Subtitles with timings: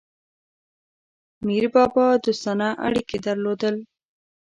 [1.45, 3.75] میربابا دوستانه اړیکي درلودل.